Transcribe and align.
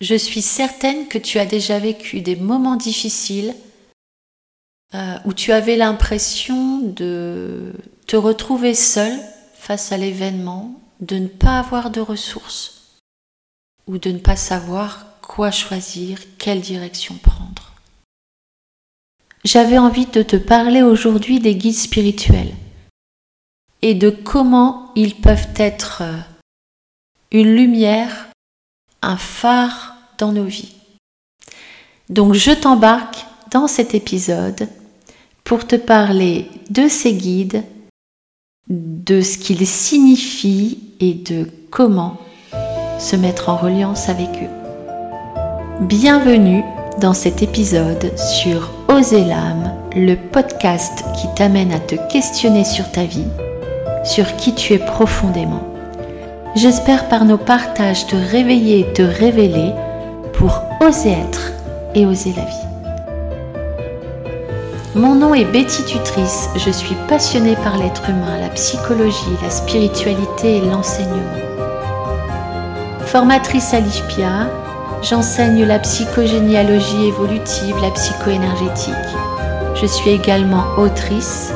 Je 0.00 0.14
suis 0.14 0.42
certaine 0.42 1.08
que 1.08 1.18
tu 1.18 1.38
as 1.38 1.46
déjà 1.46 1.78
vécu 1.78 2.20
des 2.20 2.36
moments 2.36 2.76
difficiles 2.76 3.54
euh, 4.94 5.18
où 5.24 5.32
tu 5.32 5.52
avais 5.52 5.76
l'impression 5.76 6.78
de 6.80 7.72
te 8.06 8.16
retrouver 8.16 8.74
seul 8.74 9.12
face 9.54 9.92
à 9.92 9.98
l'événement, 9.98 10.80
de 11.00 11.16
ne 11.16 11.26
pas 11.26 11.58
avoir 11.58 11.90
de 11.90 12.00
ressources 12.00 13.00
ou 13.86 13.98
de 13.98 14.10
ne 14.10 14.18
pas 14.18 14.36
savoir 14.36 15.20
quoi 15.20 15.50
choisir, 15.50 16.18
quelle 16.38 16.60
direction 16.60 17.16
prendre. 17.16 17.74
J'avais 19.44 19.78
envie 19.78 20.06
de 20.06 20.22
te 20.22 20.36
parler 20.36 20.82
aujourd'hui 20.82 21.40
des 21.40 21.54
guides 21.54 21.74
spirituels 21.74 22.54
et 23.82 23.94
de 23.94 24.10
comment 24.10 24.90
ils 24.94 25.14
peuvent 25.14 25.48
être 25.56 26.02
euh, 26.02 26.18
une 27.30 27.54
lumière, 27.54 28.28
un 29.02 29.16
phare 29.16 29.87
dans 30.18 30.32
nos 30.32 30.44
vies. 30.44 30.74
Donc 32.10 32.34
je 32.34 32.50
t'embarque 32.50 33.24
dans 33.50 33.68
cet 33.68 33.94
épisode 33.94 34.68
pour 35.44 35.66
te 35.66 35.76
parler 35.76 36.46
de 36.70 36.88
ces 36.88 37.14
guides, 37.14 37.62
de 38.68 39.22
ce 39.22 39.38
qu'ils 39.38 39.66
signifient 39.66 40.78
et 41.00 41.14
de 41.14 41.46
comment 41.70 42.18
se 42.98 43.16
mettre 43.16 43.48
en 43.48 43.56
reliance 43.56 44.08
avec 44.08 44.28
eux. 44.28 45.86
Bienvenue 45.86 46.62
dans 47.00 47.14
cet 47.14 47.42
épisode 47.42 48.10
sur 48.18 48.70
Oser 48.88 49.24
l'âme, 49.24 49.72
le 49.94 50.16
podcast 50.16 51.04
qui 51.14 51.28
t'amène 51.36 51.72
à 51.72 51.78
te 51.78 51.94
questionner 52.10 52.64
sur 52.64 52.90
ta 52.90 53.04
vie, 53.04 53.28
sur 54.04 54.36
qui 54.36 54.54
tu 54.54 54.72
es 54.74 54.78
profondément. 54.78 55.62
J'espère 56.56 57.08
par 57.08 57.24
nos 57.24 57.38
partages 57.38 58.06
te 58.06 58.16
réveiller 58.16 58.80
et 58.80 58.92
te 58.92 59.02
révéler 59.02 59.72
pour 60.38 60.62
oser 60.80 61.10
être 61.10 61.52
et 61.96 62.06
oser 62.06 62.32
la 62.36 62.44
vie. 62.44 62.68
Mon 64.94 65.16
nom 65.16 65.34
est 65.34 65.44
Betty 65.44 65.84
Tutrice, 65.84 66.48
je 66.56 66.70
suis 66.70 66.94
passionnée 67.08 67.56
par 67.56 67.76
l'être 67.76 68.08
humain, 68.08 68.38
la 68.40 68.48
psychologie, 68.50 69.36
la 69.42 69.50
spiritualité 69.50 70.58
et 70.58 70.60
l'enseignement. 70.60 71.34
Formatrice 73.06 73.74
à 73.74 73.80
l'IFPIA, 73.80 74.48
j'enseigne 75.02 75.64
la 75.64 75.80
psychogénéalogie 75.80 77.06
évolutive, 77.06 77.76
la 77.82 77.90
psychoénergétique. 77.90 78.94
Je 79.74 79.86
suis 79.86 80.10
également 80.10 80.64
autrice. 80.76 81.52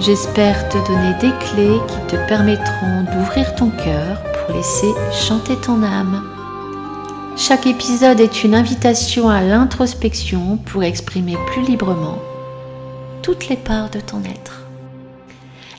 J'espère 0.00 0.68
te 0.68 0.78
donner 0.88 1.14
des 1.20 1.32
clés 1.46 1.80
qui 1.86 2.16
te 2.16 2.28
permettront 2.28 3.04
d'ouvrir 3.12 3.54
ton 3.54 3.70
cœur 3.70 4.22
pour 4.46 4.56
laisser 4.56 4.92
chanter 5.12 5.56
ton 5.56 5.82
âme. 5.82 6.22
Chaque 7.40 7.66
épisode 7.66 8.20
est 8.20 8.44
une 8.44 8.54
invitation 8.54 9.30
à 9.30 9.40
l'introspection 9.40 10.58
pour 10.58 10.84
exprimer 10.84 11.36
plus 11.46 11.62
librement 11.62 12.18
toutes 13.22 13.48
les 13.48 13.56
parts 13.56 13.88
de 13.88 13.98
ton 13.98 14.22
être. 14.24 14.66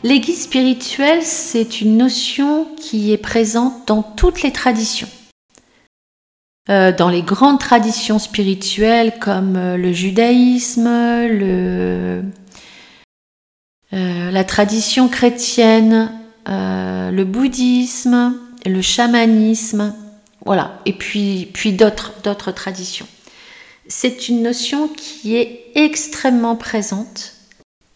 Les 0.01 0.19
guides 0.19 0.37
spirituels, 0.37 1.21
c'est 1.21 1.79
une 1.79 1.97
notion 1.97 2.65
qui 2.77 3.13
est 3.13 3.17
présente 3.19 3.87
dans 3.87 4.01
toutes 4.01 4.41
les 4.41 4.51
traditions. 4.51 5.07
Euh, 6.71 6.91
dans 6.91 7.09
les 7.09 7.21
grandes 7.21 7.59
traditions 7.59 8.17
spirituelles 8.17 9.19
comme 9.19 9.55
euh, 9.55 9.77
le 9.77 9.93
judaïsme, 9.93 10.87
euh, 10.87 12.23
la 13.91 14.43
tradition 14.43 15.09
chrétienne, 15.09 16.11
le 16.47 17.23
bouddhisme, 17.23 18.35
le 18.65 18.81
chamanisme, 18.81 19.93
voilà, 20.45 20.79
et 20.85 20.93
puis, 20.93 21.49
puis 21.53 21.73
d'autres, 21.73 22.13
d'autres 22.23 22.51
traditions. 22.51 23.07
C'est 23.87 24.27
une 24.29 24.41
notion 24.41 24.87
qui 24.87 25.35
est 25.35 25.71
extrêmement 25.75 26.55
présente 26.55 27.33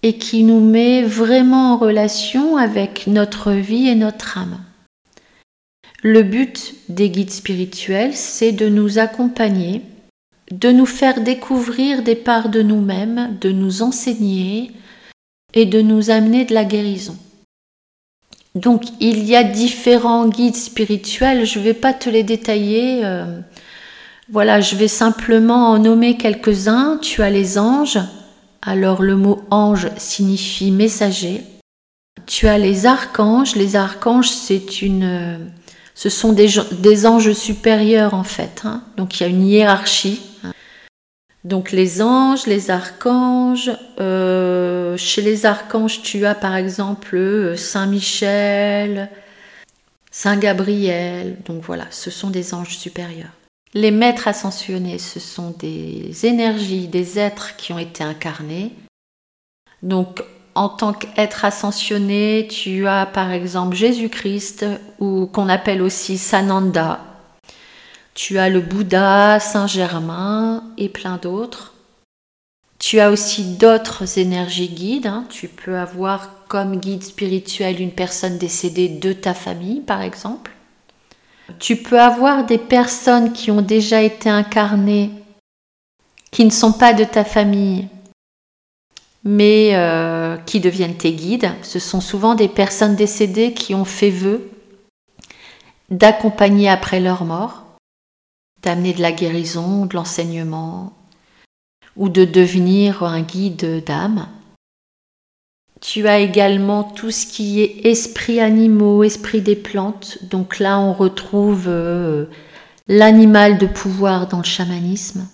et 0.03 0.17
qui 0.17 0.43
nous 0.43 0.59
met 0.59 1.01
vraiment 1.01 1.73
en 1.73 1.77
relation 1.77 2.57
avec 2.57 3.07
notre 3.07 3.51
vie 3.51 3.87
et 3.87 3.95
notre 3.95 4.37
âme. 4.37 4.59
Le 6.03 6.21
but 6.21 6.75
des 6.89 7.09
guides 7.09 7.31
spirituels, 7.31 8.13
c'est 8.13 8.51
de 8.51 8.69
nous 8.69 8.99
accompagner, 8.99 9.81
de 10.51 10.71
nous 10.71 10.85
faire 10.85 11.21
découvrir 11.21 12.03
des 12.03 12.15
parts 12.15 12.49
de 12.49 12.61
nous-mêmes, 12.61 13.37
de 13.41 13.51
nous 13.51 13.81
enseigner 13.81 14.71
et 15.55 15.65
de 15.65 15.81
nous 15.81 16.11
amener 16.11 16.45
de 16.45 16.53
la 16.53 16.65
guérison. 16.65 17.17
Donc 18.55 18.83
il 19.01 19.25
y 19.25 19.35
a 19.35 19.43
différents 19.43 20.27
guides 20.27 20.55
spirituels, 20.55 21.45
je 21.45 21.59
ne 21.59 21.63
vais 21.65 21.73
pas 21.73 21.93
te 21.93 22.09
les 22.09 22.23
détailler. 22.23 23.01
Euh, 23.03 23.39
voilà, 24.31 24.61
je 24.61 24.75
vais 24.75 24.87
simplement 24.87 25.71
en 25.71 25.77
nommer 25.77 26.17
quelques-uns. 26.17 26.97
Tu 27.01 27.21
as 27.21 27.29
les 27.29 27.57
anges. 27.59 27.99
Alors 28.61 29.03
le 29.03 29.15
mot 29.15 29.43
ange 29.51 29.89
signifie 29.97 30.71
messager. 30.71 31.41
Tu 32.25 32.47
as 32.47 32.57
les 32.57 32.85
archanges. 32.85 33.55
Les 33.55 33.75
archanges, 33.75 34.29
c'est 34.29 34.81
une, 34.81 35.03
euh, 35.03 35.37
ce 35.93 36.09
sont 36.09 36.33
des, 36.33 37.05
anges 37.05 37.33
supérieurs 37.33 38.13
en 38.13 38.23
fait. 38.23 38.63
Hein. 38.63 38.81
Donc 38.97 39.19
il 39.19 39.23
y 39.23 39.25
a 39.25 39.29
une 39.29 39.45
hiérarchie. 39.45 40.21
Donc 41.43 41.71
les 41.71 42.01
anges, 42.01 42.47
les 42.47 42.71
archanges, 42.71 43.71
euh, 43.99 44.74
chez 44.97 45.21
les 45.21 45.45
archanges 45.45 46.01
tu 46.01 46.25
as 46.25 46.35
par 46.35 46.55
exemple 46.55 47.15
euh, 47.15 47.55
Saint 47.55 47.87
Michel, 47.87 49.09
Saint 50.11 50.37
Gabriel, 50.37 51.37
donc 51.45 51.61
voilà, 51.63 51.85
ce 51.91 52.09
sont 52.09 52.29
des 52.29 52.53
anges 52.53 52.77
supérieurs. 52.77 53.31
Les 53.73 53.91
maîtres 53.91 54.29
ascensionnés, 54.29 54.99
ce 54.99 55.19
sont 55.19 55.53
des 55.59 56.25
énergies, 56.25 56.87
des 56.87 57.19
êtres 57.19 57.57
qui 57.57 57.73
ont 57.73 57.79
été 57.79 58.03
incarnés. 58.03 58.71
Donc 59.83 60.23
en 60.55 60.69
tant 60.69 60.93
qu'être 60.93 61.43
ascensionné, 61.43 62.47
tu 62.49 62.87
as 62.87 63.05
par 63.05 63.31
exemple 63.31 63.75
Jésus-Christ, 63.75 64.65
ou 64.99 65.27
qu'on 65.27 65.49
appelle 65.49 65.81
aussi 65.81 66.17
Sananda, 66.17 67.01
tu 68.13 68.39
as 68.39 68.49
le 68.49 68.61
Bouddha, 68.61 69.41
Saint-Germain 69.41 70.63
et 70.77 70.87
plein 70.87 71.17
d'autres. 71.17 71.74
Tu 72.85 72.99
as 72.99 73.09
aussi 73.09 73.55
d'autres 73.55 74.19
énergies 74.19 74.69
guides. 74.69 75.07
Hein. 75.07 75.25
Tu 75.31 75.47
peux 75.47 75.75
avoir 75.75 76.45
comme 76.47 76.77
guide 76.77 77.01
spirituel 77.01 77.81
une 77.81 77.91
personne 77.91 78.37
décédée 78.37 78.89
de 78.89 79.11
ta 79.11 79.33
famille, 79.33 79.79
par 79.79 80.03
exemple. 80.03 80.51
Tu 81.57 81.77
peux 81.77 81.99
avoir 81.99 82.45
des 82.45 82.59
personnes 82.59 83.33
qui 83.33 83.49
ont 83.49 83.63
déjà 83.63 84.03
été 84.03 84.29
incarnées, 84.29 85.09
qui 86.29 86.45
ne 86.45 86.51
sont 86.51 86.73
pas 86.73 86.93
de 86.93 87.05
ta 87.05 87.23
famille, 87.23 87.87
mais 89.23 89.71
euh, 89.73 90.37
qui 90.37 90.59
deviennent 90.59 90.95
tes 90.95 91.13
guides. 91.13 91.49
Ce 91.63 91.79
sont 91.79 92.01
souvent 92.01 92.35
des 92.35 92.49
personnes 92.49 92.95
décédées 92.95 93.53
qui 93.53 93.73
ont 93.73 93.85
fait 93.85 94.11
vœu 94.11 94.47
d'accompagner 95.89 96.69
après 96.69 96.99
leur 96.99 97.25
mort 97.25 97.63
d'amener 98.61 98.93
de 98.93 99.01
la 99.01 99.11
guérison, 99.11 99.85
de 99.87 99.95
l'enseignement, 99.95 100.93
ou 101.95 102.09
de 102.09 102.25
devenir 102.25 103.03
un 103.03 103.21
guide 103.21 103.83
d'âme. 103.85 104.27
Tu 105.81 106.07
as 106.07 106.19
également 106.19 106.83
tout 106.83 107.11
ce 107.11 107.25
qui 107.25 107.61
est 107.61 107.85
esprit 107.85 108.39
animaux, 108.39 109.03
esprit 109.03 109.41
des 109.41 109.55
plantes. 109.55 110.17
Donc 110.23 110.59
là, 110.59 110.79
on 110.79 110.93
retrouve 110.93 111.65
euh, 111.67 112.25
l'animal 112.87 113.57
de 113.57 113.67
pouvoir 113.67 114.27
dans 114.27 114.39
le 114.39 114.43
chamanisme. 114.43 115.27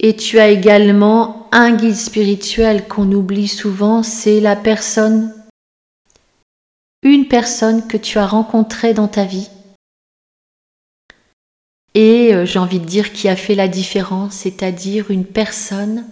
Et 0.00 0.16
tu 0.16 0.38
as 0.38 0.48
également 0.48 1.48
un 1.50 1.72
guide 1.72 1.96
spirituel 1.96 2.86
qu'on 2.88 3.10
oublie 3.12 3.48
souvent, 3.48 4.02
c'est 4.02 4.40
la 4.40 4.56
personne, 4.56 5.32
une 7.02 7.26
personne 7.26 7.86
que 7.86 7.96
tu 7.96 8.18
as 8.18 8.26
rencontrée 8.26 8.92
dans 8.92 9.08
ta 9.08 9.24
vie 9.24 9.48
et 11.94 12.34
euh, 12.34 12.44
j'ai 12.44 12.58
envie 12.58 12.80
de 12.80 12.84
dire 12.84 13.12
qui 13.12 13.28
a 13.28 13.36
fait 13.36 13.54
la 13.54 13.68
différence, 13.68 14.34
c'est-à-dire 14.34 15.10
une 15.10 15.24
personne 15.24 16.04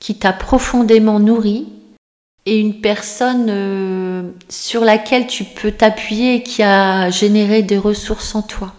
qui 0.00 0.18
t'a 0.18 0.32
profondément 0.32 1.20
nourri 1.20 1.68
et 2.46 2.58
une 2.58 2.80
personne 2.80 3.46
euh, 3.48 4.30
sur 4.48 4.82
laquelle 4.82 5.26
tu 5.26 5.44
peux 5.44 5.72
t'appuyer 5.72 6.36
et 6.36 6.42
qui 6.42 6.62
a 6.62 7.10
généré 7.10 7.62
des 7.62 7.78
ressources 7.78 8.34
en 8.34 8.42
toi. 8.42 8.74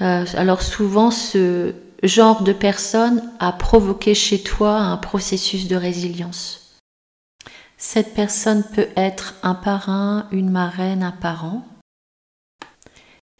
Euh, 0.00 0.24
alors 0.34 0.62
souvent, 0.62 1.10
ce 1.10 1.74
genre 2.04 2.42
de 2.42 2.52
personne 2.52 3.32
a 3.40 3.52
provoqué 3.52 4.14
chez 4.14 4.40
toi 4.42 4.76
un 4.76 4.96
processus 4.96 5.66
de 5.66 5.76
résilience. 5.76 6.76
Cette 7.76 8.14
personne 8.14 8.64
peut 8.74 8.88
être 8.96 9.34
un 9.42 9.54
parrain, 9.54 10.26
une 10.32 10.50
marraine, 10.50 11.02
un 11.02 11.12
parent. 11.12 11.64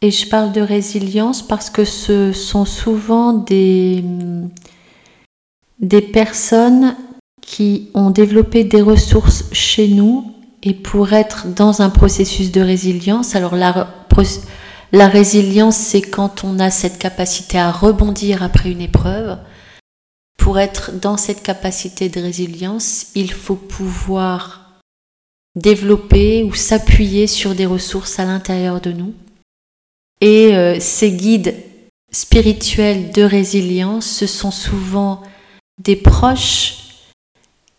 Et 0.00 0.10
je 0.10 0.28
parle 0.28 0.52
de 0.52 0.60
résilience 0.60 1.42
parce 1.42 1.70
que 1.70 1.84
ce 1.84 2.32
sont 2.32 2.64
souvent 2.64 3.32
des, 3.32 4.04
des 5.80 6.02
personnes 6.02 6.96
qui 7.40 7.88
ont 7.94 8.10
développé 8.10 8.64
des 8.64 8.82
ressources 8.82 9.44
chez 9.52 9.88
nous 9.88 10.34
et 10.62 10.74
pour 10.74 11.12
être 11.12 11.48
dans 11.54 11.82
un 11.82 11.90
processus 11.90 12.52
de 12.52 12.60
résilience, 12.60 13.34
alors 13.34 13.56
la, 13.56 13.88
La 14.92 15.08
résilience, 15.08 15.76
c'est 15.76 16.00
quand 16.00 16.44
on 16.44 16.58
a 16.58 16.70
cette 16.70 16.98
capacité 16.98 17.58
à 17.58 17.70
rebondir 17.70 18.42
après 18.42 18.72
une 18.72 18.80
épreuve. 18.80 19.38
Pour 20.38 20.58
être 20.58 20.92
dans 20.98 21.16
cette 21.16 21.42
capacité 21.42 22.08
de 22.08 22.20
résilience, 22.20 23.08
il 23.14 23.30
faut 23.30 23.56
pouvoir 23.56 24.80
développer 25.56 26.42
ou 26.44 26.54
s'appuyer 26.54 27.26
sur 27.26 27.54
des 27.54 27.66
ressources 27.66 28.18
à 28.18 28.24
l'intérieur 28.24 28.80
de 28.80 28.92
nous. 28.92 29.12
Et 30.20 30.54
euh, 30.54 30.78
ces 30.80 31.12
guides 31.12 31.54
spirituels 32.10 33.12
de 33.12 33.22
résilience, 33.22 34.06
ce 34.06 34.26
sont 34.26 34.50
souvent 34.50 35.22
des 35.78 35.96
proches 35.96 36.78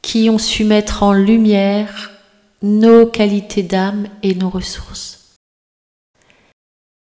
qui 0.02 0.30
ont 0.30 0.38
su 0.38 0.64
mettre 0.64 1.04
en 1.04 1.14
lumière 1.14 2.12
nos 2.62 3.06
qualités 3.06 3.64
d'âme 3.64 4.08
et 4.24 4.36
nos 4.36 4.50
ressources. 4.50 5.36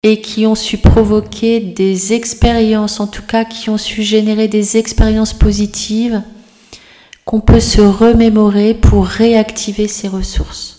Et 0.02 0.20
qui 0.20 0.46
ont 0.46 0.54
su 0.54 0.78
provoquer 0.78 1.60
des 1.60 2.12
expériences, 2.12 3.00
en 3.00 3.06
tout 3.06 3.22
cas 3.22 3.44
qui 3.44 3.70
ont 3.70 3.78
su 3.78 4.02
générer 4.02 4.48
des 4.48 4.76
expériences 4.76 5.32
positives 5.32 6.22
qu'on 7.24 7.40
peut 7.40 7.60
se 7.60 7.80
remémorer 7.80 8.74
pour 8.74 9.06
réactiver 9.06 9.88
ces 9.88 10.08
ressources. 10.08 10.73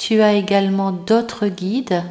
Tu 0.00 0.22
as 0.22 0.32
également 0.32 0.92
d'autres 0.92 1.46
guides 1.48 2.02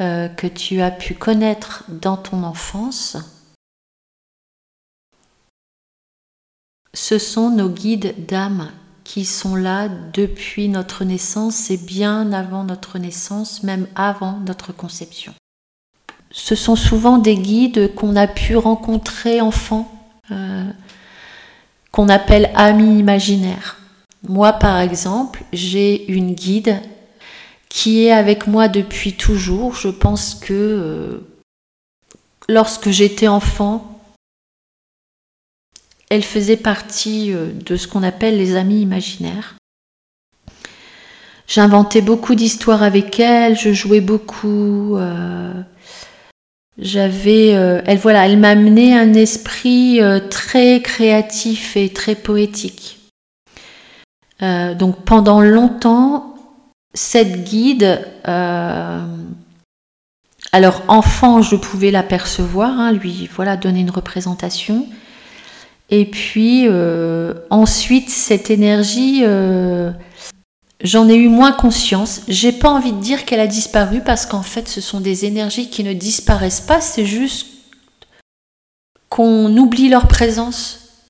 euh, 0.00 0.28
que 0.28 0.46
tu 0.46 0.80
as 0.80 0.92
pu 0.92 1.14
connaître 1.14 1.84
dans 1.88 2.16
ton 2.16 2.44
enfance 2.44 3.16
ce 6.94 7.18
sont 7.18 7.50
nos 7.50 7.68
guides 7.68 8.26
d'âme 8.26 8.70
qui 9.04 9.24
sont 9.24 9.56
là 9.56 9.88
depuis 10.12 10.68
notre 10.68 11.04
naissance 11.04 11.70
et 11.70 11.76
bien 11.76 12.32
avant 12.32 12.64
notre 12.64 12.98
naissance, 12.98 13.62
même 13.62 13.86
avant 13.94 14.40
notre 14.46 14.72
conception. 14.72 15.32
Ce 16.30 16.54
sont 16.54 16.76
souvent 16.76 17.18
des 17.18 17.36
guides 17.36 17.94
qu'on 17.94 18.16
a 18.16 18.26
pu 18.26 18.56
rencontrer 18.56 19.40
enfant, 19.40 19.90
euh, 20.30 20.70
qu'on 21.92 22.08
appelle 22.08 22.50
amis 22.54 22.98
imaginaires. 22.98 23.77
Moi, 24.28 24.52
par 24.52 24.78
exemple, 24.80 25.42
j'ai 25.54 26.10
une 26.12 26.34
guide 26.34 26.82
qui 27.70 28.04
est 28.04 28.12
avec 28.12 28.46
moi 28.46 28.68
depuis 28.68 29.14
toujours. 29.14 29.74
Je 29.74 29.88
pense 29.88 30.34
que 30.34 30.52
euh, 30.52 31.18
lorsque 32.46 32.90
j'étais 32.90 33.28
enfant, 33.28 34.00
elle 36.10 36.22
faisait 36.22 36.58
partie 36.58 37.32
euh, 37.32 37.50
de 37.52 37.76
ce 37.76 37.88
qu'on 37.88 38.02
appelle 38.02 38.36
les 38.36 38.54
amis 38.54 38.82
imaginaires. 38.82 39.56
J'inventais 41.46 42.02
beaucoup 42.02 42.34
d'histoires 42.34 42.82
avec 42.82 43.18
elle, 43.18 43.58
je 43.58 43.72
jouais 43.72 44.02
beaucoup. 44.02 44.98
Euh, 44.98 45.54
j'avais, 46.76 47.48
elle 47.48 47.98
voilà, 47.98 48.26
elle 48.26 48.38
m'a 48.38 48.50
amené 48.50 48.96
un 48.96 49.14
esprit 49.14 49.98
très 50.28 50.82
créatif 50.82 51.74
et 51.78 51.88
très 51.88 52.14
poétique. 52.14 52.97
Donc 54.40 55.04
pendant 55.04 55.40
longtemps, 55.40 56.34
cette 56.94 57.44
guide, 57.44 58.06
alors 60.52 60.82
enfant, 60.88 61.42
je 61.42 61.56
pouvais 61.56 61.90
l'apercevoir, 61.90 62.78
hein, 62.78 62.92
lui 62.92 63.28
voilà 63.34 63.56
donner 63.56 63.80
une 63.80 63.90
représentation. 63.90 64.86
Et 65.90 66.04
puis 66.04 66.64
euh, 66.66 67.34
ensuite, 67.50 68.10
cette 68.10 68.50
énergie, 68.50 69.22
euh, 69.24 69.90
j'en 70.82 71.08
ai 71.08 71.16
eu 71.16 71.28
moins 71.28 71.52
conscience. 71.52 72.22
J'ai 72.28 72.52
pas 72.52 72.68
envie 72.68 72.92
de 72.92 73.00
dire 73.00 73.24
qu'elle 73.24 73.40
a 73.40 73.46
disparu 73.46 74.00
parce 74.00 74.26
qu'en 74.26 74.42
fait, 74.42 74.68
ce 74.68 74.80
sont 74.80 75.00
des 75.00 75.24
énergies 75.24 75.70
qui 75.70 75.84
ne 75.84 75.92
disparaissent 75.92 76.60
pas. 76.60 76.80
C'est 76.80 77.06
juste 77.06 77.46
qu'on 79.08 79.54
oublie 79.56 79.88
leur 79.88 80.08
présence. 80.08 81.06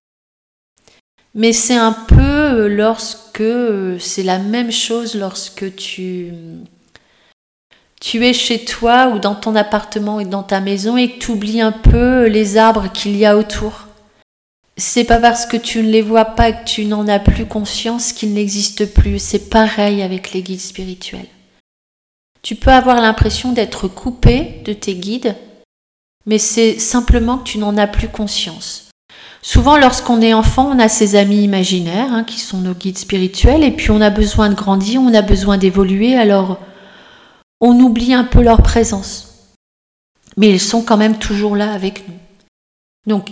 Mais 1.34 1.52
c'est 1.52 1.76
un 1.76 1.92
peu 1.92 2.17
lorsque 2.68 3.42
c'est 4.00 4.22
la 4.22 4.38
même 4.38 4.72
chose 4.72 5.14
lorsque 5.14 5.74
tu 5.76 6.32
tu 8.00 8.24
es 8.24 8.32
chez 8.32 8.64
toi 8.64 9.08
ou 9.08 9.18
dans 9.18 9.34
ton 9.34 9.56
appartement 9.56 10.20
et 10.20 10.24
dans 10.24 10.44
ta 10.44 10.60
maison 10.60 10.96
et 10.96 11.12
que 11.12 11.18
tu 11.18 11.32
oublies 11.32 11.60
un 11.60 11.72
peu 11.72 12.26
les 12.26 12.56
arbres 12.56 12.92
qu'il 12.92 13.16
y 13.16 13.26
a 13.26 13.36
autour 13.36 13.88
c'est 14.78 15.04
pas 15.04 15.18
parce 15.18 15.44
que 15.44 15.56
tu 15.56 15.82
ne 15.82 15.90
les 15.90 16.02
vois 16.02 16.24
pas 16.24 16.52
que 16.52 16.64
tu 16.64 16.84
n'en 16.84 17.08
as 17.08 17.18
plus 17.18 17.46
conscience 17.46 18.12
qu'ils 18.12 18.32
n'existent 18.32 18.86
plus. 18.86 19.18
C'est 19.18 19.50
pareil 19.50 20.02
avec 20.02 20.32
les 20.32 20.42
guides 20.42 20.60
spirituels. 20.60 21.26
Tu 22.42 22.54
peux 22.54 22.70
avoir 22.70 23.00
l'impression 23.00 23.52
d'être 23.52 23.88
coupé 23.88 24.62
de 24.64 24.72
tes 24.72 24.94
guides, 24.94 25.34
mais 26.26 26.38
c'est 26.38 26.78
simplement 26.78 27.38
que 27.38 27.48
tu 27.48 27.58
n'en 27.58 27.76
as 27.76 27.88
plus 27.88 28.08
conscience. 28.08 28.87
Souvent, 29.50 29.78
lorsqu'on 29.78 30.20
est 30.20 30.34
enfant, 30.34 30.70
on 30.74 30.78
a 30.78 30.90
ses 30.90 31.16
amis 31.16 31.42
imaginaires, 31.42 32.12
hein, 32.12 32.22
qui 32.22 32.38
sont 32.38 32.58
nos 32.58 32.74
guides 32.74 32.98
spirituels, 32.98 33.64
et 33.64 33.70
puis 33.70 33.90
on 33.90 34.02
a 34.02 34.10
besoin 34.10 34.50
de 34.50 34.54
grandir, 34.54 35.00
on 35.00 35.14
a 35.14 35.22
besoin 35.22 35.56
d'évoluer, 35.56 36.16
alors 36.16 36.58
on 37.58 37.80
oublie 37.80 38.12
un 38.12 38.24
peu 38.24 38.42
leur 38.42 38.60
présence. 38.62 39.54
Mais 40.36 40.50
ils 40.50 40.60
sont 40.60 40.82
quand 40.82 40.98
même 40.98 41.18
toujours 41.18 41.56
là 41.56 41.72
avec 41.72 42.06
nous. 42.06 42.16
Donc, 43.06 43.30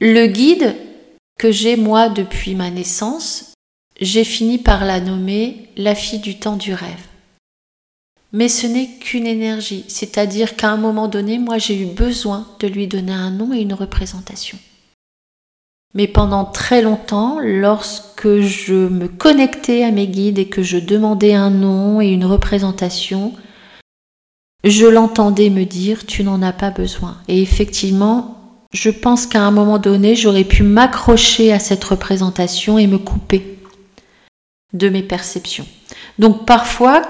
le 0.00 0.26
guide, 0.26 0.74
que 1.38 1.52
j'ai 1.52 1.76
moi 1.76 2.08
depuis 2.08 2.54
ma 2.54 2.70
naissance, 2.70 3.52
j'ai 4.00 4.24
fini 4.24 4.56
par 4.56 4.86
la 4.86 5.00
nommer 5.00 5.68
la 5.76 5.94
fille 5.94 6.20
du 6.20 6.38
temps 6.38 6.56
du 6.56 6.72
rêve. 6.72 7.08
Mais 8.32 8.48
ce 8.48 8.66
n'est 8.66 8.88
qu'une 9.00 9.26
énergie, 9.26 9.84
c'est-à-dire 9.86 10.56
qu'à 10.56 10.70
un 10.70 10.78
moment 10.78 11.08
donné, 11.08 11.38
moi 11.38 11.58
j'ai 11.58 11.78
eu 11.78 11.84
besoin 11.84 12.48
de 12.58 12.68
lui 12.68 12.86
donner 12.86 13.12
un 13.12 13.30
nom 13.30 13.52
et 13.52 13.60
une 13.60 13.74
représentation. 13.74 14.58
Mais 15.94 16.06
pendant 16.06 16.44
très 16.44 16.82
longtemps, 16.82 17.38
lorsque 17.42 18.40
je 18.40 18.88
me 18.88 19.08
connectais 19.08 19.84
à 19.84 19.90
mes 19.90 20.06
guides 20.06 20.38
et 20.38 20.48
que 20.48 20.62
je 20.62 20.78
demandais 20.78 21.34
un 21.34 21.50
nom 21.50 22.00
et 22.00 22.08
une 22.08 22.26
représentation, 22.26 23.32
je 24.64 24.86
l'entendais 24.86 25.50
me 25.50 25.64
dire 25.64 26.04
tu 26.04 26.24
n'en 26.24 26.42
as 26.42 26.52
pas 26.52 26.70
besoin. 26.70 27.16
Et 27.28 27.40
effectivement, 27.40 28.38
je 28.72 28.90
pense 28.90 29.26
qu'à 29.26 29.42
un 29.42 29.50
moment 29.50 29.78
donné, 29.78 30.14
j'aurais 30.14 30.44
pu 30.44 30.62
m'accrocher 30.62 31.52
à 31.52 31.58
cette 31.58 31.84
représentation 31.84 32.78
et 32.78 32.86
me 32.86 32.98
couper 32.98 33.58
de 34.74 34.88
mes 34.90 35.02
perceptions. 35.02 35.66
Donc 36.18 36.44
parfois, 36.44 37.02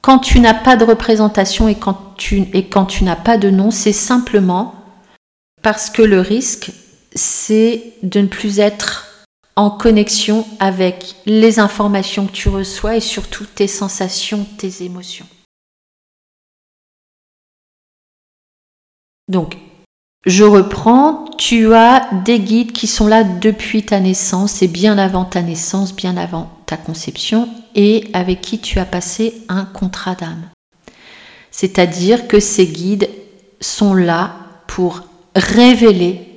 quand 0.00 0.18
tu 0.18 0.40
n'as 0.40 0.54
pas 0.54 0.76
de 0.76 0.84
représentation 0.84 1.68
et 1.68 1.76
quand 1.76 2.14
tu, 2.16 2.44
tu 2.88 3.04
n'as 3.04 3.16
pas 3.16 3.38
de 3.38 3.50
nom, 3.50 3.70
c'est 3.70 3.92
simplement 3.92 4.74
parce 5.62 5.90
que 5.90 6.02
le 6.02 6.20
risque, 6.20 6.72
c'est 7.14 7.94
de 8.02 8.20
ne 8.20 8.26
plus 8.26 8.58
être 8.58 9.26
en 9.56 9.70
connexion 9.70 10.46
avec 10.60 11.16
les 11.26 11.58
informations 11.58 12.26
que 12.26 12.32
tu 12.32 12.48
reçois 12.48 12.96
et 12.96 13.00
surtout 13.00 13.44
tes 13.44 13.66
sensations, 13.66 14.46
tes 14.56 14.82
émotions. 14.82 15.26
Donc, 19.28 19.56
je 20.24 20.44
reprends, 20.44 21.24
tu 21.36 21.74
as 21.74 22.08
des 22.24 22.38
guides 22.38 22.72
qui 22.72 22.86
sont 22.86 23.08
là 23.08 23.24
depuis 23.24 23.84
ta 23.84 23.98
naissance 23.98 24.62
et 24.62 24.68
bien 24.68 24.98
avant 24.98 25.24
ta 25.24 25.42
naissance, 25.42 25.94
bien 25.94 26.16
avant 26.16 26.50
ta 26.66 26.76
conception 26.76 27.48
et 27.74 28.08
avec 28.12 28.40
qui 28.40 28.60
tu 28.60 28.78
as 28.78 28.84
passé 28.84 29.42
un 29.48 29.64
contrat 29.64 30.14
d'âme. 30.14 30.48
C'est-à-dire 31.50 32.28
que 32.28 32.40
ces 32.40 32.66
guides 32.66 33.10
sont 33.60 33.94
là 33.94 34.36
pour 34.66 35.02
révéler 35.34 36.31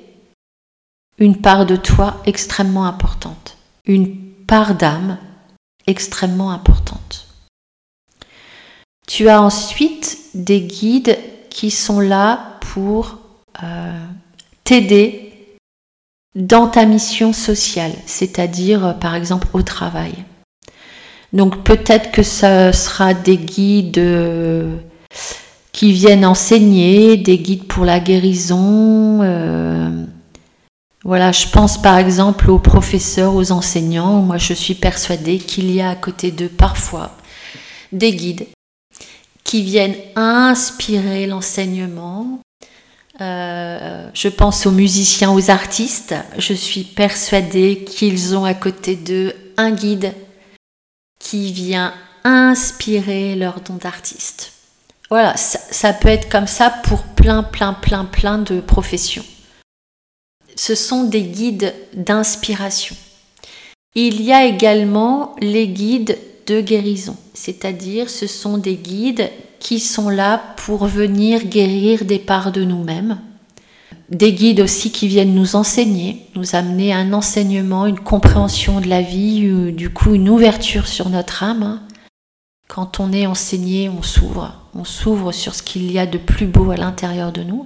une 1.18 1.38
part 1.38 1.66
de 1.66 1.76
toi 1.76 2.22
extrêmement 2.26 2.86
importante, 2.86 3.58
une 3.86 4.16
part 4.48 4.76
d'âme 4.76 5.18
extrêmement 5.88 6.52
importante. 6.52 7.28
Tu 9.08 9.30
as 9.30 9.42
ensuite 9.42 10.18
des 10.34 10.62
guides 10.62 11.18
qui 11.50 11.72
sont 11.72 12.00
là 12.00 12.58
pour 12.60 13.20
euh, 13.64 14.06
t'aider 14.64 15.32
dans 16.36 16.68
ta 16.68 16.86
mission 16.86 17.32
sociale, 17.32 17.94
c'est-à-dire 18.08 18.86
euh, 18.86 18.94
par 18.94 19.16
exemple 19.16 19.48
au 19.54 19.62
travail. 19.62 20.14
Donc 21.34 21.64
peut-être 21.64 22.12
que 22.12 22.24
ce 22.24 22.72
sera 22.74 23.14
des 23.14 23.38
guides 23.38 23.98
euh, 24.00 24.78
qui 25.72 25.94
viennent 25.94 26.26
enseigner, 26.26 27.16
des 27.18 27.38
guides 27.38 27.68
pour 27.68 27.86
la 27.86 28.00
guérison. 28.00 29.22
Voilà, 31.06 31.32
je 31.32 31.48
pense 31.48 31.82
par 31.82 31.98
exemple 31.98 32.50
aux 32.50 32.60
professeurs, 32.60 33.36
aux 33.36 33.52
enseignants. 33.52 34.22
Moi, 34.22 34.38
je 34.38 34.54
suis 34.54 34.74
persuadée 34.74 35.38
qu'il 35.38 35.72
y 35.72 35.80
a 35.80 35.92
à 35.92 35.96
côté 35.96 36.32
d'eux 36.32 36.50
parfois 36.50 37.12
des 37.92 38.14
guides 38.14 38.48
qui 39.46 39.62
viennent 39.62 39.96
inspirer 40.16 41.28
l'enseignement, 41.28 42.40
euh, 43.22 44.10
je 44.14 44.28
pense 44.28 44.66
aux 44.66 44.72
musiciens, 44.72 45.32
aux 45.32 45.50
artistes. 45.50 46.16
Je 46.38 46.54
suis 46.54 46.84
persuadée 46.84 47.86
qu'ils 47.86 48.36
ont 48.36 48.44
à 48.44 48.54
côté 48.54 48.96
d'eux 48.96 49.34
un 49.58 49.72
guide 49.72 50.14
qui 51.20 51.54
vient 51.54 51.94
inspirer 52.24 53.36
leur 53.36 53.62
don 53.62 53.76
d'artiste. 53.76 54.52
Voilà, 55.10 55.38
ça, 55.38 55.94
peut 55.94 56.10
être 56.10 56.30
comme 56.30 56.48
ça 56.48 56.72
pour 56.84 57.04
plein, 57.04 57.44
plein, 57.44 57.74
plein, 57.74 58.06
plein 58.06 58.40
de 58.40 58.60
professions. 58.60 59.24
Ce 60.56 60.76
sont 60.76 61.04
des 61.04 61.24
guides 61.24 61.74
d'inspiration. 61.94 62.96
Il 63.94 64.22
y 64.22 64.34
a 64.34 64.46
également 64.46 65.36
les 65.40 65.68
guides 65.68 66.18
de 66.48 66.62
guérison, 66.62 67.18
c'est-à-dire 67.34 68.10
ce 68.10 68.28
sont 68.28 68.58
des 68.58 68.76
guides 68.76 69.30
qui 69.60 69.80
sont 69.80 70.10
là 70.10 70.42
pour 70.58 70.86
venir 70.86 71.46
guérir 71.46 72.06
des 72.06 72.20
parts 72.20 72.52
de 72.52 72.64
nous-mêmes. 72.64 73.20
Des 74.10 74.34
guides 74.34 74.60
aussi 74.60 74.92
qui 74.92 75.08
viennent 75.08 75.34
nous 75.34 75.56
enseigner, 75.56 76.28
nous 76.36 76.56
amener 76.56 76.94
un 76.94 77.14
enseignement, 77.14 77.88
une 77.88 78.00
compréhension 78.00 78.80
de 78.80 78.88
la 78.88 79.02
vie, 79.02 79.72
du 79.72 79.90
coup 79.90 80.14
une 80.14 80.30
ouverture 80.30 80.88
sur 80.88 81.10
notre 81.10 81.42
âme. 81.42 81.82
Quand 82.68 83.00
on 83.00 83.12
est 83.12 83.26
enseigné, 83.26 83.90
on 83.90 84.04
s'ouvre, 84.04 84.54
on 84.76 84.84
s'ouvre 84.84 85.32
sur 85.32 85.56
ce 85.56 85.64
qu'il 85.64 85.92
y 85.92 85.98
a 85.98 86.06
de 86.06 86.18
plus 86.18 86.46
beau 86.46 86.70
à 86.72 86.78
l'intérieur 86.78 87.32
de 87.32 87.44
nous. 87.44 87.66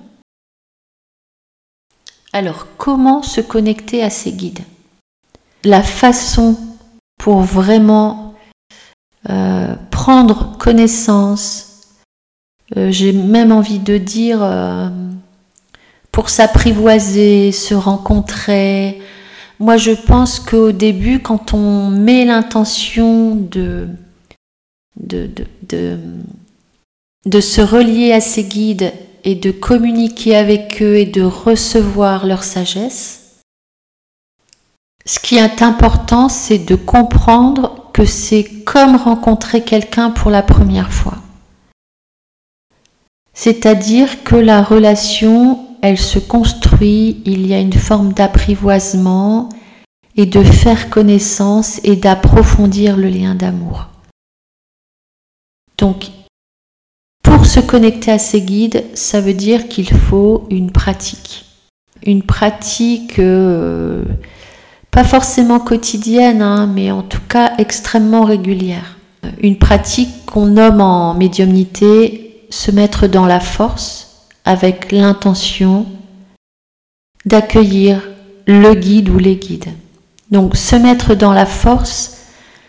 Alors, 2.40 2.68
comment 2.78 3.22
se 3.22 3.42
connecter 3.42 4.02
à 4.02 4.10
ces 4.10 4.32
guides? 4.32 4.62
La 5.66 5.84
façon 5.84 6.58
pour 7.18 7.42
vraiment 7.42 8.34
euh, 9.30 9.76
prendre 9.92 10.58
connaissance, 10.58 11.82
euh, 12.78 12.92
j'ai 12.92 13.12
même 13.12 13.52
envie 13.52 13.80
de 13.80 13.98
dire, 13.98 14.42
euh, 14.42 14.88
pour 16.14 16.30
s'apprivoiser, 16.30 17.52
se 17.52 17.74
rencontrer. 17.74 19.02
Moi, 19.60 19.76
je 19.76 19.92
pense 19.92 20.40
qu'au 20.40 20.72
début, 20.72 21.20
quand 21.20 21.54
on 21.54 21.90
met 21.90 22.24
l'intention 22.24 23.36
de 23.36 23.90
se 27.28 27.60
relier 27.60 28.14
à 28.14 28.22
ces 28.22 28.46
guides 28.46 28.94
et 29.24 29.36
de 29.36 29.52
communiquer 29.52 30.36
avec 30.36 30.82
eux 30.82 30.96
et 30.96 31.06
de 31.06 31.22
recevoir 31.22 32.26
leur 32.26 32.44
sagesse, 32.44 33.20
ce 35.06 35.20
qui 35.20 35.38
est 35.38 35.62
important, 35.62 36.30
c'est 36.30 36.60
de 36.60 36.76
comprendre 36.76 37.90
que 37.94 38.06
c'est 38.06 38.64
comme 38.64 38.96
rencontrer 38.96 39.64
quelqu'un 39.64 40.12
pour 40.12 40.30
la 40.30 40.44
première 40.44 40.92
fois. 40.92 41.18
C'est-à-dire 43.34 44.24
que 44.24 44.36
la 44.36 44.62
relation, 44.62 45.66
elle 45.82 45.98
se 45.98 46.20
construit, 46.20 47.22
il 47.26 47.48
y 47.48 47.54
a 47.54 47.60
une 47.60 47.74
forme 47.74 48.14
d'apprivoisement 48.14 49.50
et 50.16 50.26
de 50.26 50.44
faire 50.44 50.90
connaissance 50.90 51.80
et 51.84 51.96
d'approfondir 51.96 52.98
le 52.98 53.08
lien 53.08 53.36
d'amour. 53.36 53.88
Donc, 55.78 56.08
se 57.50 57.60
connecter 57.60 58.12
à 58.12 58.20
ces 58.20 58.42
guides, 58.42 58.86
ça 58.94 59.22
veut 59.22 59.34
dire 59.34 59.68
qu'il 59.68 59.90
faut 59.90 60.46
une 60.52 60.72
pratique. 60.72 61.46
Une 62.06 62.22
pratique 62.22 63.18
euh, 63.18 64.04
pas 64.92 65.04
forcément 65.04 65.60
quotidienne, 65.60 66.44
hein, 66.44 66.68
mais 66.68 66.92
en 66.92 67.02
tout 67.02 67.22
cas 67.28 67.54
extrêmement 67.58 68.24
régulière. 68.24 68.98
Une 69.42 69.58
pratique 69.58 70.28
qu'on 70.28 70.46
nomme 70.46 70.80
en 70.80 71.16
médiumnité 71.16 72.46
se 72.52 72.70
mettre 72.70 73.08
dans 73.08 73.26
la 73.26 73.40
force 73.40 74.28
avec 74.46 74.92
l'intention 74.92 75.88
d'accueillir 77.26 78.08
le 78.46 78.76
guide 78.76 79.10
ou 79.10 79.18
les 79.18 79.38
guides. 79.38 79.74
Donc 80.30 80.56
se 80.56 80.76
mettre 80.76 81.16
dans 81.16 81.34
la 81.34 81.48
force, 81.48 82.18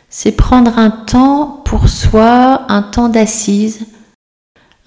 c'est 0.09 0.33
prendre 0.33 0.79
un 0.79 0.91
temps 0.91 1.61
pour 1.67 1.91
soi, 1.91 2.65
un 2.71 2.83
temps 2.83 3.11
d'assise, 3.11 3.87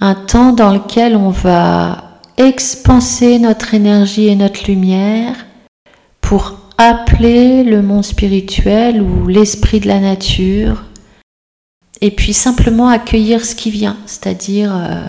un 0.03 0.15
temps 0.15 0.51
dans 0.51 0.73
lequel 0.73 1.15
on 1.15 1.29
va 1.29 2.19
expanser 2.35 3.39
notre 3.39 3.73
énergie 3.73 4.27
et 4.27 4.35
notre 4.35 4.67
lumière 4.67 5.45
pour 6.19 6.59
appeler 6.77 7.63
le 7.63 7.81
monde 7.81 8.03
spirituel 8.03 9.01
ou 9.01 9.27
l'esprit 9.27 9.79
de 9.79 9.87
la 9.87 10.01
nature 10.01 10.83
et 12.01 12.11
puis 12.11 12.33
simplement 12.33 12.89
accueillir 12.89 13.45
ce 13.45 13.55
qui 13.55 13.71
vient, 13.71 13.95
c'est-à-dire 14.05 14.75
euh, 14.75 15.07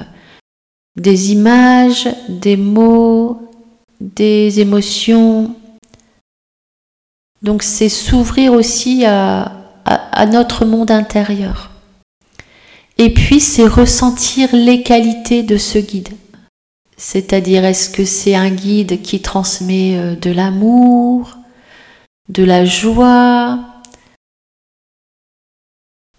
des 0.94 1.32
images, 1.32 2.08
des 2.28 2.56
mots, 2.56 3.50
des 4.00 4.60
émotions. 4.60 5.56
Donc 7.42 7.64
c'est 7.64 7.88
s'ouvrir 7.88 8.52
aussi 8.52 9.04
à, 9.04 9.50
à, 9.84 10.26
notre 10.26 10.64
monde 10.64 10.92
intérieur. 10.92 11.73
Et 12.98 13.12
puis, 13.12 13.40
c'est 13.40 13.66
ressentir 13.66 14.54
les 14.54 14.82
qualités 14.82 15.42
de 15.42 15.56
ce 15.56 15.78
guide. 15.78 16.10
C'est-à-dire, 16.96 17.64
est-ce 17.64 17.90
que 17.90 18.04
c'est 18.04 18.34
un 18.34 18.50
guide 18.50 19.02
qui 19.02 19.20
transmet 19.20 19.98
euh, 19.98 20.14
de 20.14 20.30
l'amour, 20.30 21.36
de 22.28 22.44
la 22.44 22.64
joie, 22.64 23.58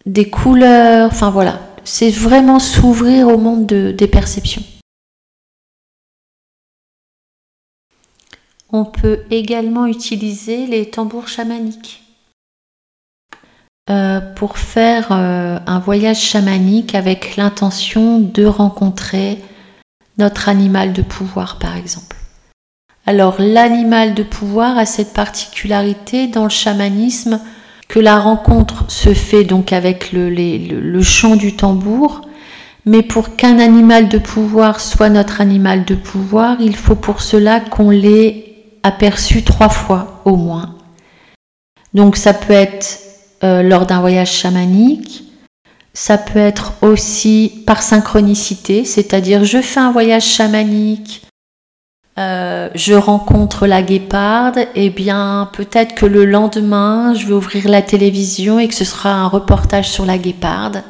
des 0.05 0.29
couleurs, 0.29 1.09
enfin 1.11 1.31
voilà. 1.31 1.61
C'est 1.83 2.11
vraiment 2.11 2.59
s'ouvrir 2.59 3.27
au 3.27 3.37
monde 3.37 3.65
des 3.65 4.07
perceptions. 4.07 4.63
On 8.71 8.85
peut 8.85 9.21
également 9.29 9.85
utiliser 9.85 10.67
les 10.67 10.89
tambours 10.89 11.27
chamaniques. 11.27 12.04
Euh, 13.91 14.19
pour 14.19 14.57
faire 14.57 15.09
euh, 15.11 15.59
un 15.67 15.77
voyage 15.77 16.19
chamanique 16.19 16.95
avec 16.95 17.35
l'intention 17.35 18.19
de 18.19 18.43
rencontrer 18.43 19.37
notre 20.17 20.49
animal 20.49 20.91
de 20.91 21.03
pouvoir, 21.03 21.59
par 21.59 21.77
exemple. 21.77 22.17
Alors 23.05 23.35
l'animal 23.37 24.15
de 24.15 24.23
pouvoir 24.23 24.79
a 24.79 24.87
cette 24.87 25.13
particularité 25.13 26.25
dans 26.25 26.45
le 26.45 26.49
chamanisme 26.49 27.39
que 27.87 27.99
la 27.99 28.19
rencontre 28.19 28.85
se 28.87 29.13
fait 29.13 29.43
donc 29.43 29.71
avec 29.71 30.11
le, 30.11 30.31
le 30.31 31.01
chant 31.03 31.35
du 31.35 31.55
tambour, 31.55 32.21
mais 32.87 33.03
pour 33.03 33.35
qu'un 33.35 33.59
animal 33.59 34.09
de 34.09 34.17
pouvoir 34.17 34.79
soit 34.79 35.09
notre 35.09 35.41
animal 35.41 35.85
de 35.85 35.93
pouvoir, 35.93 36.57
il 36.59 36.75
faut 36.75 36.95
pour 36.95 37.21
cela 37.21 37.59
qu'on 37.59 37.91
l'ait 37.91 38.55
aperçu 38.81 39.43
trois 39.43 39.69
fois 39.69 40.23
au 40.25 40.37
moins. 40.37 40.73
Donc 41.93 42.17
ça 42.17 42.33
peut 42.33 42.51
être 42.51 43.04
euh, 43.43 43.61
lors 43.61 43.85
d'un 43.85 43.99
voyage 43.99 44.31
chamanique. 44.31 45.23
Ça 45.93 46.17
peut 46.17 46.39
être 46.39 46.73
aussi 46.81 47.63
par 47.65 47.81
synchronicité, 47.81 48.83
c'est-à-dire 48.83 49.45
je 49.45 49.61
fais 49.61 49.79
un 49.79 49.91
voyage 49.91 50.25
chamanique, 50.25 51.21
euh, 52.17 52.69
je 52.75 52.93
rencontre 52.93 53.65
la 53.67 53.81
guéparde, 53.81 54.57
et 54.57 54.85
eh 54.85 54.89
bien 54.89 55.49
peut-être 55.53 55.95
que 55.95 56.05
le 56.05 56.25
lendemain, 56.25 57.13
je 57.13 57.27
vais 57.27 57.33
ouvrir 57.33 57.69
la 57.69 57.81
télévision 57.81 58.59
et 58.59 58.67
que 58.67 58.73
ce 58.73 58.85
sera 58.85 59.11
un 59.11 59.27
reportage 59.27 59.89
sur 59.89 60.05
la 60.05 60.17
guéparde. 60.17 60.83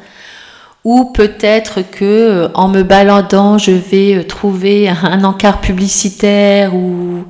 Ou 0.84 1.06
peut-être 1.06 1.82
que 1.82 2.04
euh, 2.04 2.48
en 2.54 2.68
me 2.68 2.82
baladant, 2.82 3.58
je 3.58 3.72
vais 3.72 4.24
trouver 4.24 4.88
un 4.88 5.24
encart 5.24 5.60
publicitaire 5.60 6.74
ou 6.74 7.24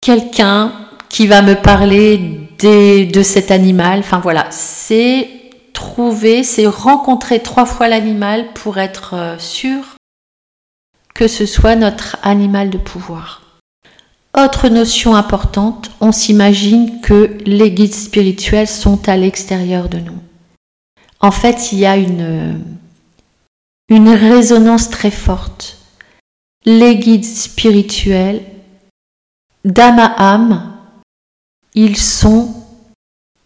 quelqu'un 0.00 0.72
qui 1.08 1.26
va 1.28 1.42
me 1.42 1.54
parler 1.54 2.43
de 2.58 3.22
cet 3.22 3.50
animal. 3.50 4.00
Enfin 4.00 4.20
voilà, 4.20 4.46
c'est 4.50 5.28
trouver, 5.72 6.42
c'est 6.44 6.66
rencontrer 6.66 7.40
trois 7.40 7.66
fois 7.66 7.88
l'animal 7.88 8.52
pour 8.54 8.78
être 8.78 9.14
euh, 9.14 9.38
sûr 9.38 9.96
que 11.14 11.28
ce 11.28 11.46
soit 11.46 11.76
notre 11.76 12.16
animal 12.22 12.70
de 12.70 12.78
pouvoir. 12.78 13.42
Autre 14.36 14.68
notion 14.68 15.14
importante, 15.14 15.92
on 16.00 16.10
s'imagine 16.10 17.00
que 17.00 17.38
les 17.46 17.70
guides 17.70 17.94
spirituels 17.94 18.66
sont 18.66 19.08
à 19.08 19.16
l'extérieur 19.16 19.88
de 19.88 19.98
nous. 19.98 20.18
En 21.20 21.30
fait, 21.30 21.70
il 21.70 21.78
y 21.78 21.86
a 21.86 21.96
une, 21.96 22.60
une 23.88 24.08
résonance 24.08 24.90
très 24.90 25.12
forte. 25.12 25.78
Les 26.64 26.96
guides 26.96 27.24
spirituels, 27.24 28.42
d'âme 29.64 30.00
à 30.00 30.32
âme, 30.32 30.73
ils 31.74 31.96
sont 31.96 32.54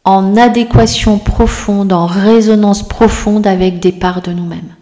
en 0.05 0.37
adéquation 0.37 1.19
profonde, 1.19 1.93
en 1.93 2.07
résonance 2.07 2.87
profonde 2.87 3.47
avec 3.47 3.81
des 3.81 3.93
parts 3.93 4.23
de 4.23 4.33
nous-mêmes. 4.33 4.75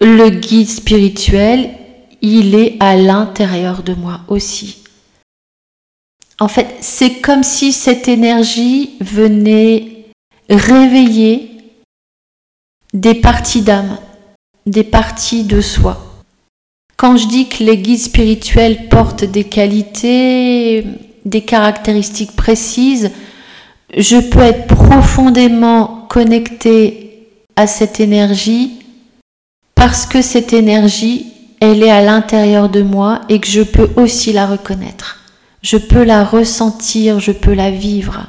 Le 0.00 0.28
guide 0.30 0.68
spirituel, 0.68 1.70
il 2.20 2.54
est 2.54 2.76
à 2.80 2.96
l'intérieur 2.96 3.82
de 3.82 3.94
moi 3.94 4.20
aussi. 4.28 4.82
En 6.40 6.48
fait, 6.48 6.74
c'est 6.80 7.20
comme 7.20 7.42
si 7.44 7.72
cette 7.72 8.08
énergie 8.08 8.96
venait 9.00 10.06
réveiller 10.50 11.50
des 12.92 13.14
parties 13.14 13.62
d'âme, 13.62 13.98
des 14.66 14.84
parties 14.84 15.44
de 15.44 15.60
soi. 15.60 16.00
Quand 16.96 17.16
je 17.16 17.28
dis 17.28 17.48
que 17.48 17.62
les 17.62 17.78
guides 17.78 18.00
spirituels 18.00 18.88
portent 18.88 19.24
des 19.24 19.44
qualités, 19.44 20.84
des 21.24 21.42
caractéristiques 21.42 22.36
précises, 22.36 23.10
je 23.96 24.16
peux 24.16 24.40
être 24.40 24.66
profondément 24.66 26.06
connecter 26.08 27.28
à 27.56 27.66
cette 27.66 28.00
énergie 28.00 28.80
parce 29.74 30.06
que 30.06 30.22
cette 30.22 30.52
énergie, 30.52 31.26
elle 31.60 31.82
est 31.82 31.90
à 31.90 32.02
l'intérieur 32.02 32.68
de 32.68 32.82
moi 32.82 33.20
et 33.28 33.40
que 33.40 33.46
je 33.46 33.62
peux 33.62 33.90
aussi 33.96 34.32
la 34.32 34.46
reconnaître. 34.46 35.20
Je 35.62 35.76
peux 35.76 36.04
la 36.04 36.24
ressentir, 36.24 37.20
je 37.20 37.32
peux 37.32 37.54
la 37.54 37.70
vivre. 37.70 38.26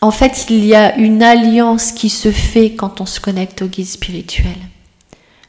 En 0.00 0.10
fait, 0.10 0.46
il 0.50 0.64
y 0.64 0.74
a 0.74 0.96
une 0.96 1.22
alliance 1.22 1.90
qui 1.90 2.10
se 2.10 2.30
fait 2.30 2.74
quand 2.74 3.00
on 3.00 3.06
se 3.06 3.18
connecte 3.18 3.62
au 3.62 3.66
guide 3.66 3.86
spirituel. 3.86 4.56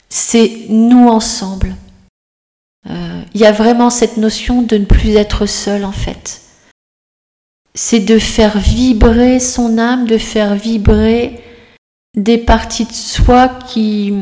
C'est 0.10 0.66
nous 0.70 1.10
ensemble. 1.10 1.76
Euh, 2.90 3.22
il 3.34 3.42
y 3.42 3.46
a 3.46 3.52
vraiment 3.52 3.90
cette 3.90 4.18
notion 4.18 4.62
de 4.62 4.78
ne 4.78 4.86
plus 4.86 5.16
être 5.16 5.46
seul 5.46 5.84
en 5.84 5.92
fait. 5.92 6.42
C'est 7.74 8.00
de 8.00 8.18
faire 8.18 8.58
vibrer 8.58 9.40
son 9.40 9.78
âme, 9.78 10.08
de 10.08 10.18
faire 10.18 10.56
vibrer 10.56 11.42
des 12.16 12.38
parties 12.38 12.86
de 12.86 12.94
soi 12.94 13.50
qui, 13.68 14.14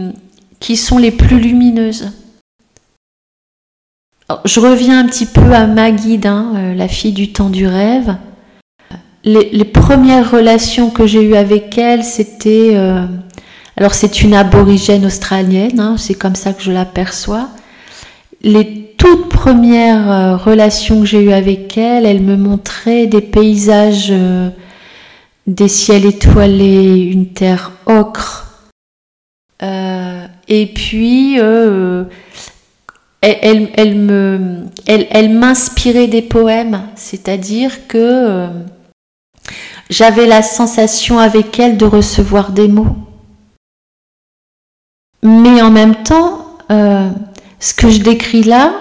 sont 0.75 0.97
les 0.97 1.11
plus 1.11 1.39
lumineuses. 1.39 2.11
je 4.43 4.59
reviens 4.59 4.99
un 4.99 5.07
petit 5.07 5.25
peu 5.25 5.53
à 5.53 5.67
ma 5.67 5.91
guide, 5.91 6.25
hein, 6.25 6.53
euh, 6.55 6.73
la 6.73 6.87
fille 6.87 7.13
du 7.13 7.31
temps 7.31 7.49
du 7.49 7.67
rêve. 7.67 8.17
Les, 9.23 9.65
premières 9.65 10.29
relations 10.29 10.91
que 10.91 11.07
j'ai 11.07 11.23
eues 11.23 11.35
avec 11.35 11.77
elle, 11.77 12.03
c'était... 12.03 12.71
Euh, 12.75 13.07
alors 13.77 13.93
c'est 13.93 14.21
une 14.21 14.35
aborigène 14.35 15.05
australienne, 15.05 15.79
hein, 15.79 15.95
c'est 15.97 16.13
comme 16.13 16.35
ça 16.35 16.53
que 16.53 16.61
je 16.61 16.71
l'aperçois. 16.71 17.49
Les 18.45 18.93
toutes 18.97 19.27
premières 19.27 20.09
euh, 20.09 20.37
relations 20.37 21.01
que 21.01 21.05
j'ai 21.05 21.21
eues 21.21 21.33
avec 21.33 21.77
elle, 21.77 22.05
elle 22.05 22.21
me 22.21 22.37
montrait 22.37 23.07
des 23.07 23.21
paysages 23.21 24.13
des 25.47 25.67
ciels 25.67 26.05
étoilés, 26.05 27.01
une 27.01 27.33
terre 27.33 27.71
ocre. 27.85 28.71
Euh, 29.61 30.27
et 30.47 30.65
puis, 30.67 31.39
euh, 31.39 32.05
elle, 33.21 33.69
elle, 33.75 33.95
me, 33.95 34.65
elle, 34.85 35.07
elle 35.09 35.29
m'inspirait 35.29 36.07
des 36.07 36.21
poèmes, 36.21 36.81
c'est-à-dire 36.95 37.87
que 37.87 37.97
euh, 37.97 38.47
j'avais 39.89 40.27
la 40.27 40.41
sensation 40.41 41.19
avec 41.19 41.59
elle 41.59 41.77
de 41.77 41.85
recevoir 41.85 42.51
des 42.51 42.67
mots. 42.67 42.95
Mais 45.23 45.61
en 45.61 45.71
même 45.71 46.03
temps, 46.03 46.41
ce 47.65 47.73
que 47.73 47.89
je 47.89 47.97
décris 47.97 48.43
là, 48.43 48.75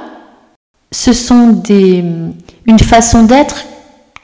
ce 0.92 1.14
sont 1.14 1.48
des, 1.48 2.04
une 2.66 2.78
façon 2.78 3.22
d'être 3.22 3.64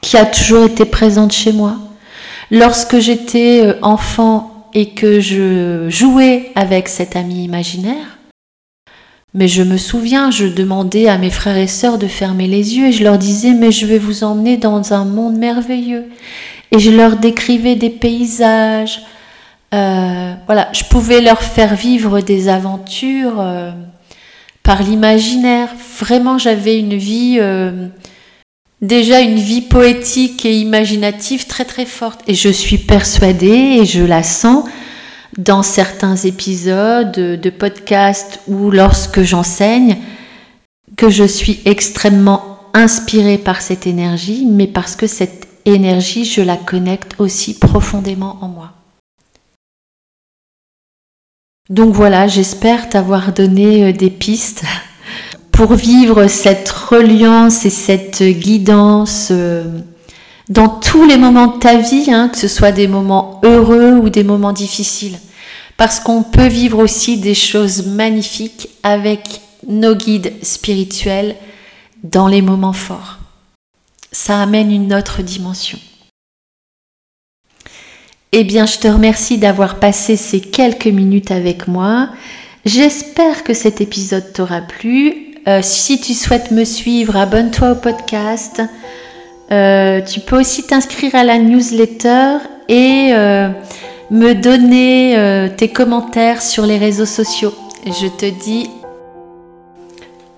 qui 0.01 0.17
a 0.17 0.25
toujours 0.25 0.65
été 0.65 0.85
présente 0.85 1.31
chez 1.31 1.51
moi. 1.51 1.77
Lorsque 2.51 2.99
j'étais 2.99 3.61
euh, 3.65 3.73
enfant 3.81 4.69
et 4.75 4.89
que 4.89 5.19
je 5.19 5.89
jouais 5.89 6.51
avec 6.53 6.89
cet 6.89 7.15
ami 7.15 7.43
imaginaire, 7.43 8.19
mais 9.33 9.47
je 9.47 9.63
me 9.63 9.77
souviens, 9.77 10.29
je 10.29 10.45
demandais 10.45 11.07
à 11.07 11.17
mes 11.17 11.31
frères 11.31 11.57
et 11.57 11.65
sœurs 11.65 11.97
de 11.97 12.05
fermer 12.05 12.45
les 12.45 12.77
yeux 12.77 12.89
et 12.89 12.91
je 12.91 13.03
leur 13.03 13.17
disais 13.17 13.53
mais 13.53 13.71
je 13.71 13.87
vais 13.87 13.97
vous 13.97 14.23
emmener 14.23 14.57
dans 14.57 14.93
un 14.93 15.05
monde 15.05 15.37
merveilleux. 15.37 16.05
Et 16.71 16.77
je 16.77 16.91
leur 16.91 17.17
décrivais 17.17 17.75
des 17.75 17.89
paysages. 17.89 19.01
Euh, 19.73 20.33
voilà, 20.45 20.69
je 20.71 20.83
pouvais 20.83 21.19
leur 21.19 21.41
faire 21.41 21.73
vivre 21.73 22.21
des 22.21 22.47
aventures 22.47 23.39
euh, 23.39 23.71
par 24.63 24.83
l'imaginaire. 24.83 25.69
Vraiment, 25.99 26.37
j'avais 26.37 26.79
une 26.79 26.95
vie 26.95 27.39
déjà 28.81 29.21
une 29.21 29.35
vie 29.35 29.61
poétique 29.61 30.45
et 30.45 30.57
imaginative 30.59 31.47
très 31.47 31.65
très 31.65 31.85
forte. 31.85 32.21
Et 32.27 32.33
je 32.33 32.49
suis 32.49 32.77
persuadée, 32.77 33.79
et 33.79 33.85
je 33.85 34.03
la 34.03 34.23
sens 34.23 34.65
dans 35.37 35.63
certains 35.63 36.15
épisodes 36.15 37.11
de 37.11 37.49
podcast 37.49 38.41
ou 38.47 38.71
lorsque 38.71 39.21
j'enseigne, 39.21 39.97
que 40.97 41.09
je 41.09 41.23
suis 41.23 41.61
extrêmement 41.65 42.57
inspirée 42.73 43.37
par 43.37 43.61
cette 43.61 43.87
énergie, 43.87 44.45
mais 44.49 44.67
parce 44.67 44.95
que 44.95 45.07
cette 45.07 45.47
énergie, 45.65 46.25
je 46.25 46.41
la 46.41 46.57
connecte 46.57 47.15
aussi 47.19 47.57
profondément 47.57 48.37
en 48.41 48.47
moi. 48.49 48.80
Donc 51.71 51.93
voilà, 51.93 52.27
j'espère 52.27 52.89
t'avoir 52.89 53.31
donné 53.31 53.85
euh, 53.85 53.93
des 53.93 54.09
pistes 54.09 54.63
pour 55.53 55.73
vivre 55.73 56.27
cette 56.27 56.69
reliance 56.69 57.65
et 57.65 57.69
cette 57.69 58.21
guidance 58.21 59.29
euh, 59.31 59.79
dans 60.49 60.67
tous 60.67 61.05
les 61.05 61.15
moments 61.15 61.47
de 61.47 61.59
ta 61.59 61.77
vie, 61.77 62.11
hein, 62.11 62.27
que 62.27 62.37
ce 62.37 62.49
soit 62.49 62.73
des 62.73 62.89
moments 62.89 63.39
heureux 63.43 63.93
ou 63.93 64.09
des 64.09 64.25
moments 64.25 64.51
difficiles. 64.51 65.17
Parce 65.77 66.01
qu'on 66.01 66.23
peut 66.23 66.47
vivre 66.47 66.77
aussi 66.77 67.17
des 67.17 67.33
choses 67.33 67.85
magnifiques 67.85 68.67
avec 68.83 69.39
nos 69.65 69.95
guides 69.95 70.33
spirituels 70.43 71.37
dans 72.03 72.27
les 72.27 72.41
moments 72.41 72.73
forts. 72.73 73.19
Ça 74.11 74.41
amène 74.41 74.73
une 74.73 74.93
autre 74.93 75.21
dimension. 75.21 75.79
Eh 78.33 78.45
bien, 78.45 78.65
je 78.65 78.79
te 78.79 78.87
remercie 78.87 79.37
d'avoir 79.37 79.75
passé 79.75 80.15
ces 80.15 80.39
quelques 80.39 80.87
minutes 80.87 81.31
avec 81.31 81.67
moi. 81.67 82.07
J'espère 82.63 83.43
que 83.43 83.53
cet 83.53 83.81
épisode 83.81 84.31
t'aura 84.31 84.61
plu. 84.61 85.35
Euh, 85.49 85.59
si 85.61 85.99
tu 85.99 86.13
souhaites 86.13 86.51
me 86.51 86.63
suivre, 86.63 87.17
abonne-toi 87.17 87.71
au 87.71 87.75
podcast. 87.75 88.61
Euh, 89.51 89.99
tu 89.99 90.21
peux 90.21 90.39
aussi 90.39 90.63
t'inscrire 90.63 91.13
à 91.13 91.25
la 91.25 91.39
newsletter 91.39 92.37
et 92.69 93.09
euh, 93.11 93.49
me 94.11 94.31
donner 94.33 95.49
tes 95.57 95.67
commentaires 95.67 96.41
sur 96.41 96.65
les 96.65 96.77
réseaux 96.77 97.05
sociaux. 97.05 97.53
Je 97.85 98.07
te 98.07 98.27
dis 98.45 98.69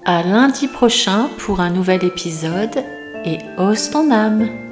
à 0.04 0.24
lundi 0.24 0.68
prochain 0.68 1.30
pour 1.38 1.60
un 1.60 1.70
nouvel 1.70 2.04
épisode 2.04 2.84
et 3.24 3.38
ose 3.60 3.92
ton 3.92 4.10
âme. 4.10 4.63